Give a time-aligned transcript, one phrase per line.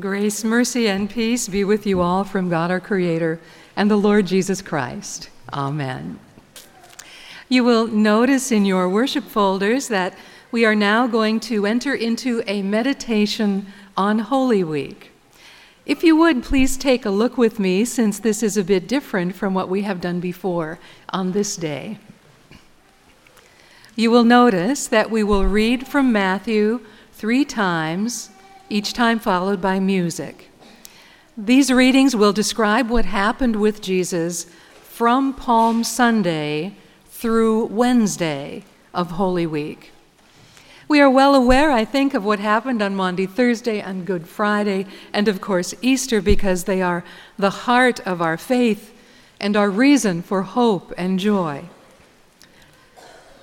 [0.00, 3.38] Grace, mercy, and peace be with you all from God our Creator
[3.76, 5.28] and the Lord Jesus Christ.
[5.52, 6.18] Amen.
[7.50, 10.14] You will notice in your worship folders that
[10.50, 15.10] we are now going to enter into a meditation on Holy Week.
[15.84, 19.34] If you would, please take a look with me since this is a bit different
[19.34, 20.78] from what we have done before
[21.10, 21.98] on this day.
[23.94, 26.80] You will notice that we will read from Matthew
[27.12, 28.30] three times
[28.72, 30.48] each time followed by music.
[31.36, 34.46] These readings will describe what happened with Jesus
[34.82, 36.74] from Palm Sunday
[37.04, 38.64] through Wednesday
[38.94, 39.90] of Holy Week.
[40.88, 44.86] We are well aware, I think, of what happened on Maundy Thursday and Good Friday,
[45.12, 47.04] and of course Easter, because they are
[47.38, 48.94] the heart of our faith
[49.38, 51.64] and our reason for hope and joy.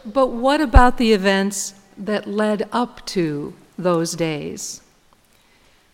[0.03, 4.81] But what about the events that led up to those days?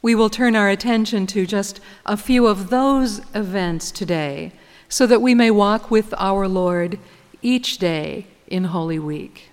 [0.05, 4.51] We will turn our attention to just a few of those events today
[4.87, 6.99] so that we may walk with our Lord
[7.41, 9.49] each day in Holy Week.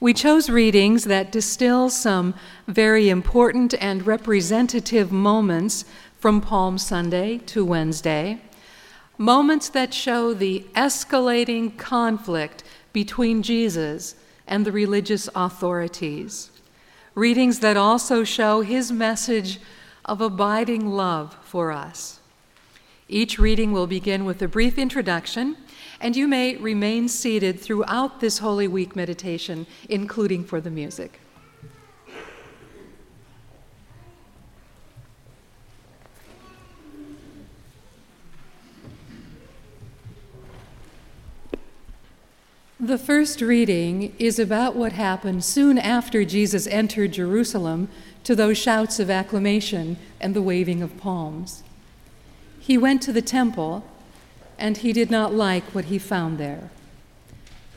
[0.00, 2.34] We chose readings that distill some
[2.66, 5.86] very important and representative moments
[6.18, 8.42] from Palm Sunday to Wednesday,
[9.16, 14.14] moments that show the escalating conflict between Jesus
[14.46, 16.50] and the religious authorities
[17.18, 19.58] readings that also show his message
[20.04, 22.20] of abiding love for us.
[23.08, 25.56] Each reading will begin with a brief introduction,
[26.00, 31.20] and you may remain seated throughout this Holy Week meditation, including for the music.
[42.88, 47.90] The first reading is about what happened soon after Jesus entered Jerusalem
[48.24, 51.62] to those shouts of acclamation and the waving of palms.
[52.58, 53.84] He went to the temple,
[54.56, 56.70] and he did not like what he found there.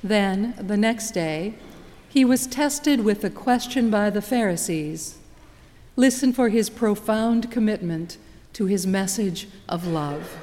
[0.01, 1.55] Then, the next day,
[2.07, 5.17] he was tested with a question by the Pharisees.
[5.97, 8.17] Listen for his profound commitment
[8.53, 10.37] to his message of love.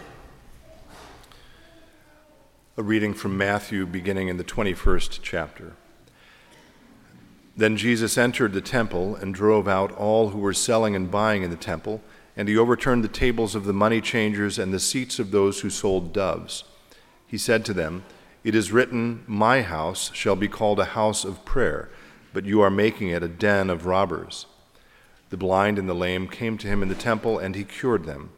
[2.78, 5.72] A reading from Matthew beginning in the 21st chapter.
[7.56, 11.50] Then Jesus entered the temple and drove out all who were selling and buying in
[11.50, 12.00] the temple,
[12.37, 15.71] and he overturned the tables of the money changers and the seats of those who
[15.71, 16.62] sold doves.
[17.27, 18.05] He said to them,
[18.44, 21.88] It is written, My house shall be called a house of prayer,
[22.33, 24.47] but you are making it a den of robbers.
[25.31, 28.31] The blind and the lame came to him in the temple, and he cured them.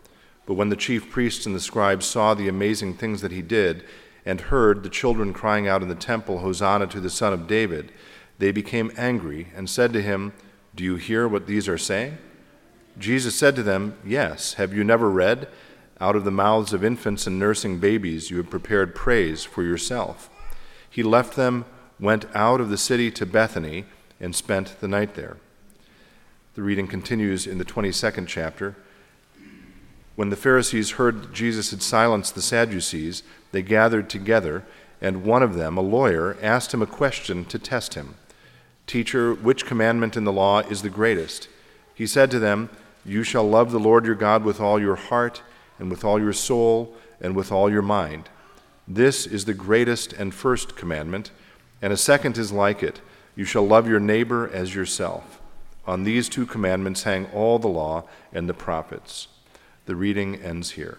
[0.47, 3.84] But when the chief priests and the scribes saw the amazing things that he did,
[4.25, 7.92] and heard the children crying out in the temple, Hosanna to the Son of David,
[8.38, 10.32] they became angry and said to him,
[10.75, 12.19] Do you hear what these are saying?
[12.98, 14.54] Jesus said to them, Yes.
[14.54, 15.48] Have you never read?
[16.00, 20.31] Out of the mouths of infants and nursing babies you have prepared praise for yourself.
[20.88, 21.66] He left them,
[21.98, 23.84] went out of the city to Bethany,
[24.19, 25.37] and spent the night there.
[26.54, 28.76] The reading continues in the 22nd chapter.
[30.20, 33.22] When the Pharisees heard that Jesus had silenced the Sadducees,
[33.53, 34.66] they gathered together,
[35.00, 38.16] and one of them, a lawyer, asked him a question to test him
[38.86, 41.48] Teacher, which commandment in the law is the greatest?
[41.94, 42.69] He said to them,
[43.03, 45.41] You shall love the Lord your God with all your heart,
[45.78, 48.28] and with all your soul, and with all your mind.
[48.87, 51.31] This is the greatest and first commandment,
[51.81, 53.00] and a second is like it
[53.34, 55.41] You shall love your neighbor as yourself.
[55.87, 58.04] On these two commandments hang all the law
[58.34, 59.28] and the prophets.
[59.91, 60.99] The reading ends here.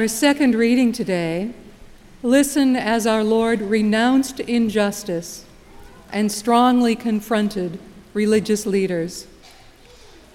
[0.00, 1.52] Our second reading today,
[2.22, 5.44] listen as our Lord renounced injustice
[6.10, 7.78] and strongly confronted
[8.14, 9.26] religious leaders,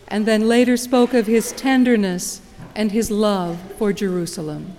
[0.07, 2.41] and then later spoke of his tenderness
[2.75, 4.77] and his love for Jerusalem.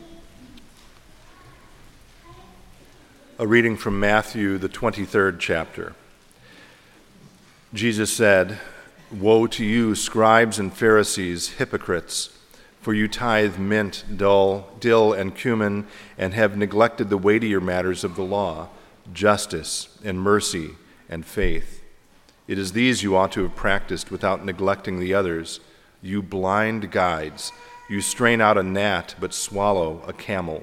[3.41, 5.97] A reading from Matthew, the 23rd chapter.
[7.75, 8.61] Jesus said,
[9.11, 12.36] Woe to you, scribes and Pharisees, hypocrites!
[12.87, 18.15] For you tithe mint, dull, dill, and cumin, and have neglected the weightier matters of
[18.15, 18.69] the law
[19.13, 20.71] justice, and mercy,
[21.09, 21.83] and faith.
[22.47, 25.59] It is these you ought to have practiced without neglecting the others.
[26.01, 27.51] You blind guides,
[27.91, 30.63] you strain out a gnat, but swallow a camel.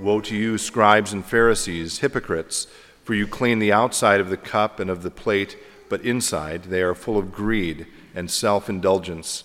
[0.00, 2.66] Woe to you, scribes and Pharisees, hypocrites,
[3.04, 5.56] for you clean the outside of the cup and of the plate,
[5.88, 9.44] but inside they are full of greed and self indulgence.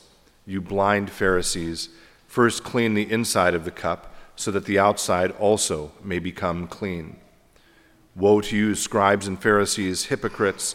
[0.50, 1.90] You blind Pharisees,
[2.26, 7.18] first clean the inside of the cup, so that the outside also may become clean.
[8.16, 10.74] Woe to you, scribes and Pharisees, hypocrites,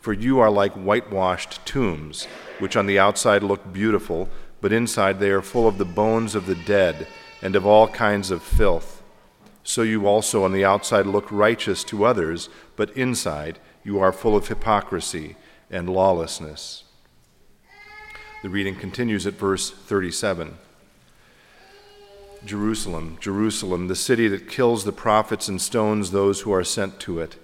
[0.00, 2.24] for you are like whitewashed tombs,
[2.60, 4.30] which on the outside look beautiful,
[4.62, 7.06] but inside they are full of the bones of the dead
[7.42, 9.02] and of all kinds of filth.
[9.62, 14.34] So you also on the outside look righteous to others, but inside you are full
[14.34, 15.36] of hypocrisy
[15.70, 16.84] and lawlessness.
[18.42, 20.56] The reading continues at verse 37.
[22.46, 27.20] Jerusalem, Jerusalem, the city that kills the prophets and stones those who are sent to
[27.20, 27.36] it.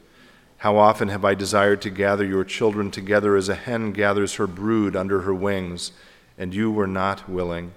[0.59, 4.47] How often have I desired to gather your children together as a hen gathers her
[4.47, 5.93] brood under her wings,
[6.39, 7.73] and you were not willing.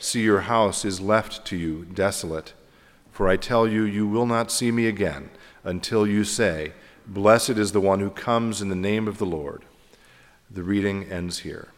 [0.00, 2.52] See, your house is left to you desolate.
[3.12, 5.30] For I tell you, you will not see me again
[5.62, 6.72] until you say,
[7.06, 9.64] Blessed is the one who comes in the name of the Lord.
[10.50, 11.68] The reading ends here.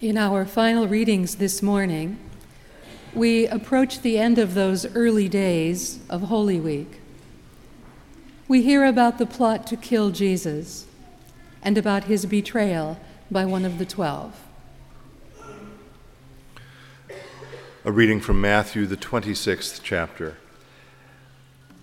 [0.00, 2.20] In our final readings this morning,
[3.12, 7.00] we approach the end of those early days of Holy Week.
[8.46, 10.86] We hear about the plot to kill Jesus
[11.64, 14.40] and about his betrayal by one of the twelve.
[17.84, 20.36] A reading from Matthew, the 26th chapter.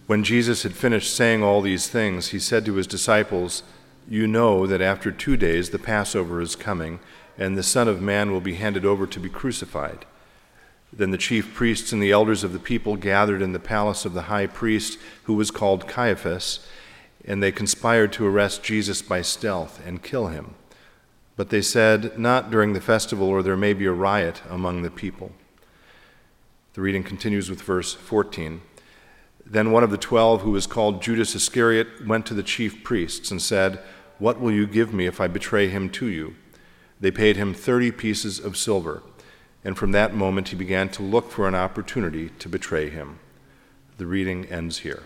[0.08, 3.62] When Jesus had finished saying all these things, he said to his disciples,
[4.08, 7.00] You know that after two days the Passover is coming,
[7.38, 10.06] and the Son of Man will be handed over to be crucified.
[10.94, 14.14] Then the chief priests and the elders of the people gathered in the palace of
[14.14, 16.68] the high priest, who was called Caiaphas,
[17.26, 20.54] and they conspired to arrest Jesus by stealth and kill him.
[21.36, 24.92] But they said, Not during the festival, or there may be a riot among the
[24.92, 25.32] people.
[26.74, 28.62] The reading continues with verse 14.
[29.46, 33.30] Then one of the twelve, who was called Judas Iscariot, went to the chief priests
[33.30, 33.80] and said,
[34.18, 36.36] What will you give me if I betray him to you?
[37.00, 39.04] They paid him thirty pieces of silver,
[39.64, 43.20] and from that moment he began to look for an opportunity to betray him.
[43.98, 45.04] The reading ends here.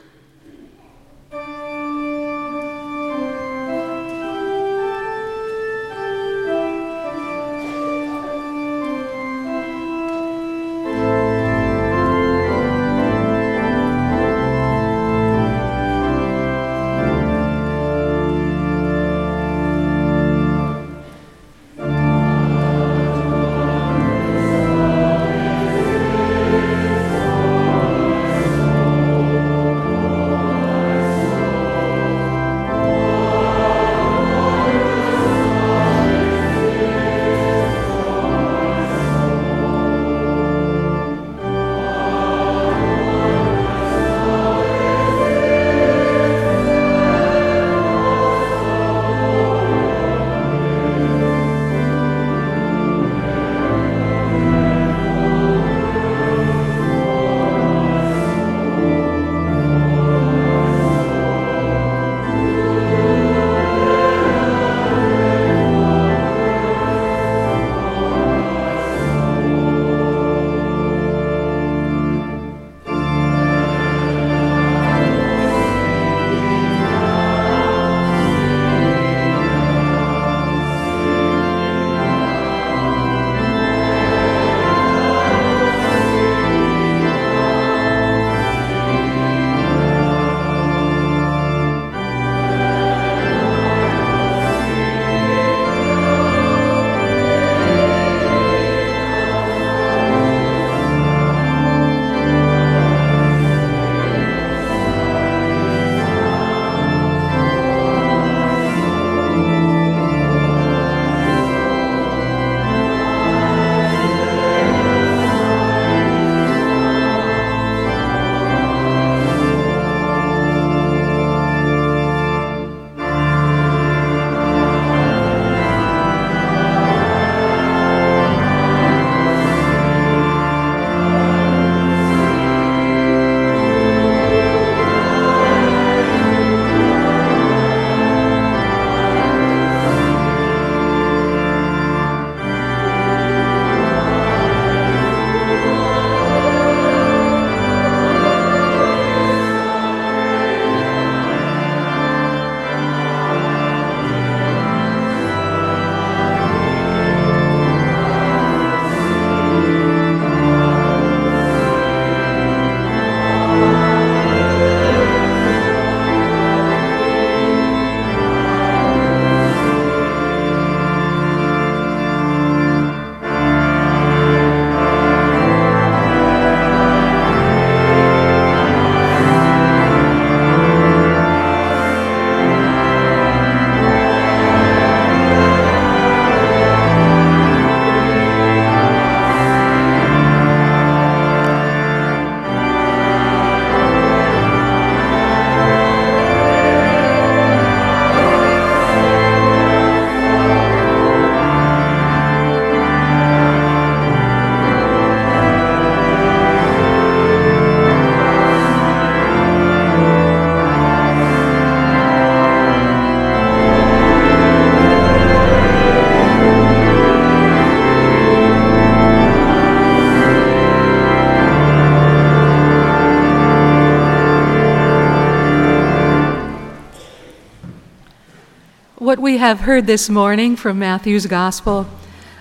[229.29, 231.85] We have heard this morning from Matthew's Gospel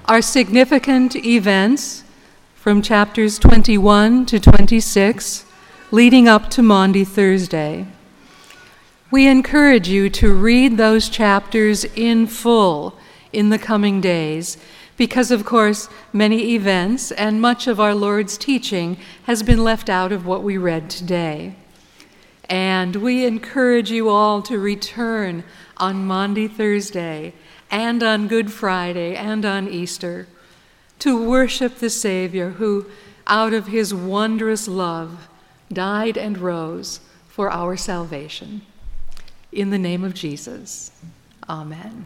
[0.07, 2.03] are significant events
[2.55, 5.45] from chapters 21 to 26,
[5.91, 7.87] leading up to Maundy Thursday.
[9.11, 12.97] We encourage you to read those chapters in full
[13.35, 14.57] in the coming days
[14.97, 20.11] because, of course, many events and much of our Lord's teaching has been left out
[20.11, 21.55] of what we read today.
[22.49, 25.45] And we encourage you all to return
[25.79, 27.33] on Maundy Thursday
[27.71, 30.27] and on Good Friday and on Easter
[30.99, 32.87] to worship the Savior who,
[33.27, 35.29] out of his wondrous love,
[35.73, 38.63] died and rose for our salvation.
[39.53, 40.91] In the name of Jesus,
[41.49, 42.05] amen.